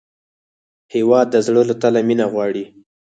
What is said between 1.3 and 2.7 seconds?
د زړه له تله مینه غواړي.